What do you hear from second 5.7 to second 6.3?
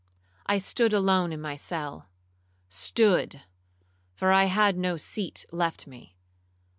me.